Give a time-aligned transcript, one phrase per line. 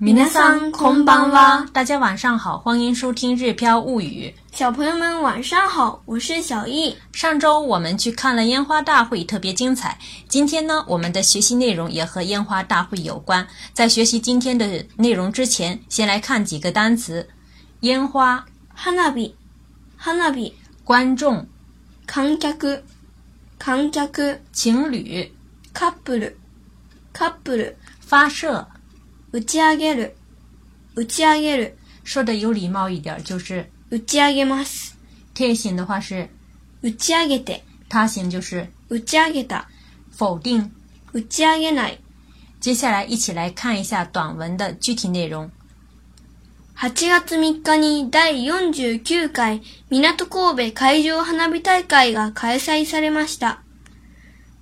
[0.00, 4.34] 皆さんこんばんは，大家晚上好，欢迎收听《日飘物语》。
[4.56, 6.94] 小朋友们晚上好，我是小易。
[7.12, 9.98] 上周我们去看了烟花大会，特别精彩。
[10.28, 13.46] 今天呢，我们的学习内容也和烟花大会有关。
[13.72, 17.26] 在学习今天的内容之前，先来看几个单词：
[17.80, 18.44] 烟花、
[18.74, 19.32] 花火、
[19.96, 20.52] 花火、
[20.84, 21.46] 观众、
[22.06, 22.82] 観客、
[23.58, 25.32] 観客、情侣、
[25.72, 26.34] カップル、
[27.14, 28.66] カップル、发射。
[29.31, 30.15] 打ち上げる、
[30.95, 31.77] 打ち上げる。
[32.03, 34.95] 说的有礼貌一点，就是打ち上げます。
[35.33, 36.29] 贴形的话是
[36.81, 37.63] 打ち上げて。
[37.89, 39.67] 他形就是打ち上げた。
[40.17, 40.69] 否定
[41.13, 41.99] 打ち上げない。
[42.59, 45.49] 接下来一起来看一下短文的具体内容。
[46.77, 53.61] 8月3日に第49回港神戸海上花火大会が開催されました。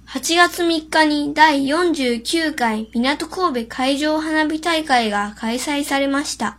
[0.08, 6.58] 8月3日に第49回港神戸海上花火大会が開催されました。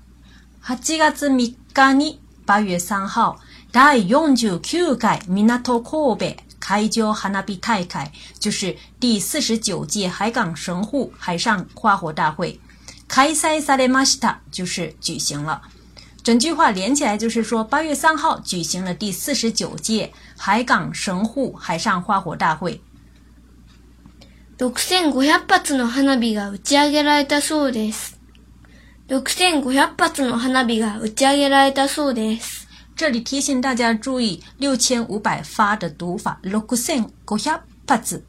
[0.64, 3.38] 8月3日に8月3号
[3.72, 12.60] 第49回港神戸海上花火大会就是第49届海港神户海上花火大会。
[13.08, 15.62] 開催されました就是举行了。
[16.24, 22.82] 整句话连起来就是说，八月三号举行了第四十九届海港神户海上花火大会。
[24.61, 28.21] 6500発の花火が打ち上げられたそうです。
[29.09, 32.69] 6500発の花火が打ち上げられたそうです。
[32.95, 36.39] 这里提醒大家注意6500发的读法。
[36.43, 38.23] 6500発。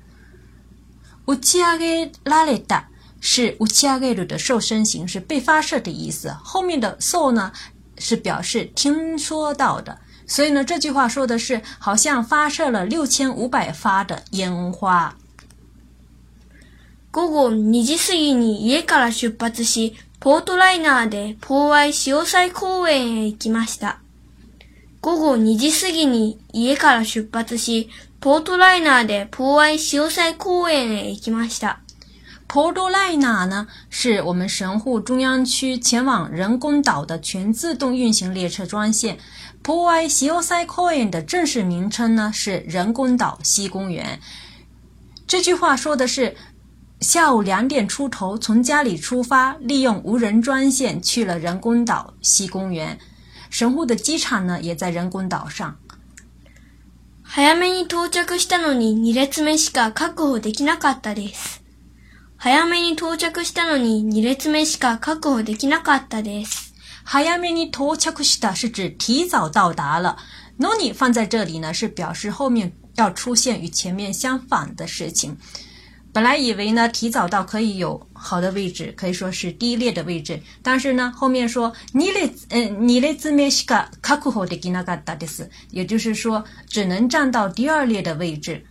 [1.26, 2.86] 打ち上げられた
[3.20, 6.34] 是打ち上げる的受身形，是被发射的意思。
[6.42, 7.52] 后面的 so 呢
[7.98, 15.18] 是表示听说到的，所以呢这句话说的是好像发射了6500发的烟花。
[17.12, 24.00] 午後2時過ぎに家から出発し、ポートライナーでポーアイ潮祭公園へ行きました。
[25.00, 27.88] 午後2時過ぎに家から出発し、
[28.21, 31.81] ポートライナーでポーアイ潮祭公園へ行きました。
[32.49, 39.16] ポートライナー呢，是我们神户中央区前往人工岛的全自动运行列车专线。
[39.62, 44.21] ポーアイ潮祭公園的正式名称呢是人工岛西公园。
[45.27, 46.37] 这句话说的是。
[47.00, 52.99] 下午两点出头，从家里出发，利用无人专线去了人工岛西公园。
[53.50, 55.77] 神户的机场呢，也在人工岛上。
[57.22, 61.62] 早めに到着したのに2列目しか確保できなかったです。
[62.38, 66.75] 早めに到着したのに2列目しか確保できなかったです。
[67.04, 70.16] 早めに到着した是指提早到达了。
[70.59, 75.37] のに放在这里呢，是表示后面要出现与前面相反的事情。
[76.12, 80.41] 本来以为呢，提早到可以有好的位置，可以说是第一列的位置。
[80.62, 88.65] 但是呢，后面说你列，嗯，你列字面是个卡库后的吉那嘎达的斯，也就是说只能站到第二列的位置。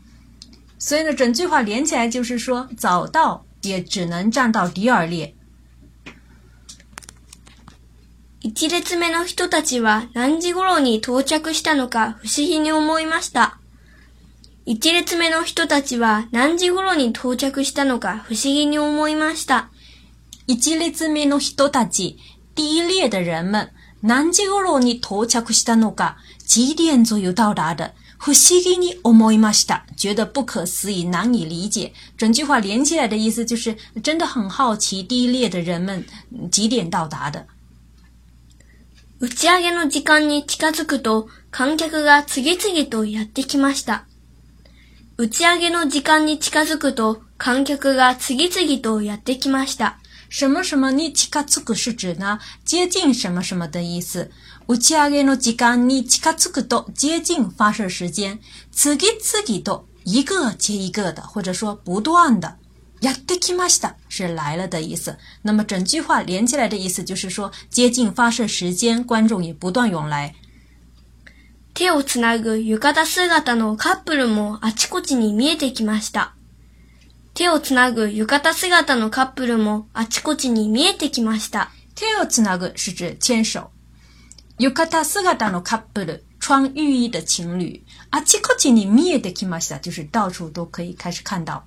[0.80, 5.36] 所以呢，整句话连起来就是说，早到也只能站到第二列。
[8.42, 13.60] 一列目の人たちは何時頃に到着したのか不思議に思いました。
[14.67, 19.71] 一列目の人たちは何時頃に到着したのか不思議に思いました。
[20.47, 22.19] 一列目の人たち、
[22.55, 23.71] 第一列的人们、
[24.03, 29.87] 何時頃に到着したのか、几点左右到达的、不思議に思いました。
[29.97, 31.93] 觉得不可思议、难以理解。
[32.19, 36.05] 整句话连起来的意思就是，真的很好奇第一列的人们
[36.51, 37.47] 几点到达的。
[39.21, 44.05] 打ち上げの時間に近づくと、観客が次々とやってきました。
[45.21, 49.99] 打ち上げの時間に近づくと、観客が次々とやってきました。
[50.31, 52.39] 什么什么に近づく是指呢？
[52.65, 54.31] 接近什么什么的意思。
[54.67, 58.39] 打ち上げの時間に近づくと接近发射时间。
[58.73, 62.57] 次々と一个接一个的，或者说不断的。
[63.03, 65.19] やってきました是来了的意思。
[65.43, 70.35] 那么整句话连起来的意思就是说，接近发射时间，观众也不断涌来。
[71.81, 76.35] 手をつなぐ浴衣姿のカップルもあちこちに見えてきました。
[77.33, 81.71] 手をつなぐ浴衣姿のカップルもあちこちに見えてきました。
[81.95, 83.71] 手をつなぐ是指牵手。
[84.59, 87.83] 浴衣姿のカップル，穿浴衣的情侣。
[88.11, 91.65] あちこちに見えてきました，就是到处都可以开始看到。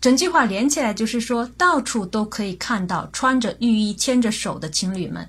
[0.00, 5.28] 整句话连起来就是说，到处都可以看到穿着浴衣牵着手的情侣们。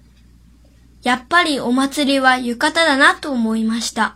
[1.01, 4.15] やっぱりお祭りは浴衣だなと思いました。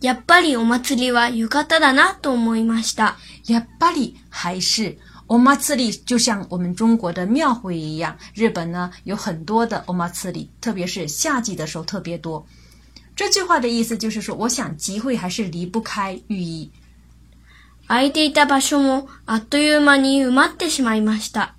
[0.00, 3.16] やっぱりお祭りは浴衣だなと思いました。
[3.48, 4.98] やっぱり还是
[5.28, 12.46] お祭り就像我们中国的庙会一样，日本呢有很多的お祭り，特别是夏季的时候特别多。
[13.16, 16.70] 这句话的意思就是说，我想集会还是离不开寓意。
[17.88, 21.55] 空いていた場所もあっという間に埋まってしまいました。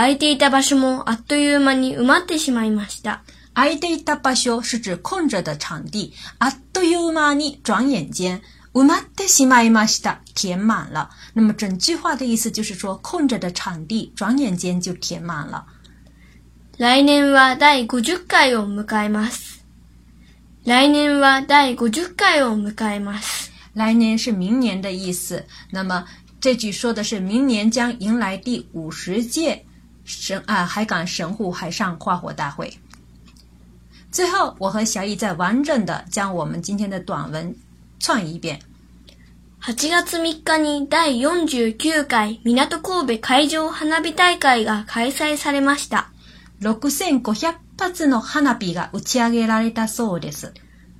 [0.00, 3.22] 空いていた場所もあっという間に埋まってしまいました。
[3.52, 8.40] 空いていた場所是指空着的场地，あっという間に转眼间。
[8.72, 11.10] 埋まってしまいました，填满了。
[11.34, 15.66] 那么整句话的意思就是说，空着的场地转眼间就填满了。
[16.78, 19.66] 来年は第50回を迎えます。
[20.64, 23.50] 来年は第50回を迎えます。
[23.74, 25.44] 来年是明年的意思。
[25.70, 26.06] 那么
[26.40, 29.66] 这句说的是明年将迎来第五十届
[30.10, 32.76] 神啊海港神户海上花火大会。
[34.10, 37.54] 最后，我和小易再完整的将我们今天的短文。
[38.00, 38.58] 唱一遍。
[39.62, 46.10] 8月3日に第49回港神戸海上花火大会が開催されました。
[46.62, 50.52] 6500発の花火が打ち上げられたそうです。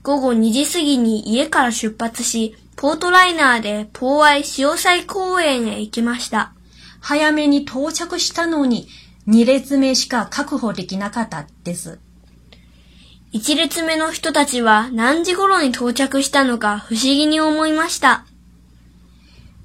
[0.03, 6.53] 午後2時過ぎに家から出発し、ポートライナーでポーアイ潮祭公園へ行きました。
[7.01, 8.89] 早めに到着したのに、
[9.27, 11.99] 2列目しか確保できなかったです。
[13.33, 18.27] 一列目の人たちは何時頃に到着したのか不思議に思いました。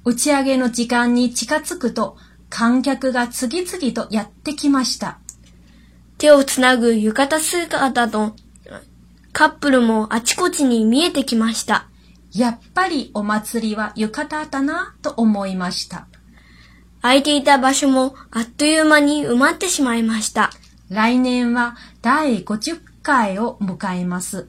[0.04, 2.16] 打ち上げの時間に近づくと
[2.48, 5.18] 観客が次々とやってきました。
[6.18, 8.36] 手をつなぐ浴衣姿と
[9.32, 11.88] カップルもあちこちに見えてきました。
[12.32, 16.06] やっぱりお祭りは浴衣だなと思いました。
[17.05, 20.51] 空いていた場所もあっという間に埋まってしまいました。
[20.89, 24.47] 来年は第50会を迎えます。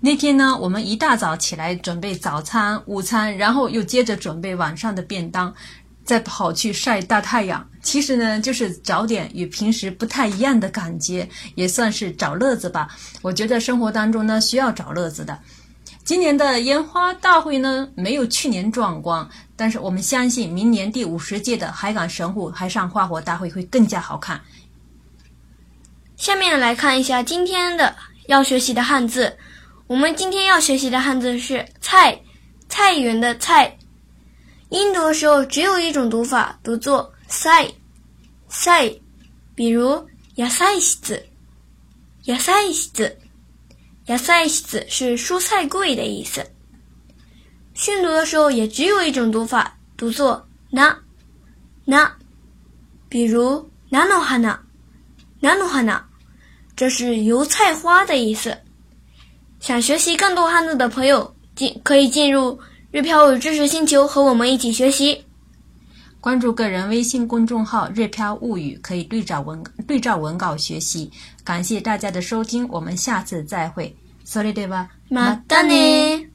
[0.00, 5.54] 那天呢，我们一大早起来准备早餐、午餐，然后又接着准备晚上的便当，
[6.04, 7.66] 再跑去晒大太阳。
[7.80, 12.88] 其实呢，就是找点与平时不太一样的感觉，也算是找乐子吧。
[13.22, 15.38] 我觉得生活当中呢，需要找乐子的。
[16.03, 24.41] 今年的烟花大会呢，没有去年壮观，但是我们相信明年第五十届的海港神户海上花火大会会更加好看。
[26.17, 27.95] 下面来看一下今天的
[28.27, 29.37] 要学习的汉字。
[29.87, 32.19] 我们今天要学习的汉字是“菜”，
[32.69, 33.75] 菜园的“菜”。
[34.69, 37.67] 音读的时候只有一种读法，读作“菜”。
[38.49, 38.93] 菜，
[39.55, 41.27] 比如“野菜室
[42.25, 43.17] ”，“野菜室
[44.08, 46.44] ”，“野菜室”是蔬菜柜的意思。
[47.74, 50.96] 训读的时候也只有一种读法，读作“な”。
[51.86, 52.12] な，
[53.08, 54.58] 比如“菜の花”，“
[55.40, 56.00] 菜の花”。
[56.76, 58.58] 这是油菜花的意思。
[59.60, 62.58] 想学习更多汉字的朋友，进可以进入
[62.90, 65.24] 日漂语知识星球，和我们一起学习。
[66.20, 71.10] 关注个人微信公众号“日漂物语”，可以对照文对照文稿学习。
[71.44, 73.94] 感谢大家的收听，我们下次再会。
[74.24, 76.27] それではまたね。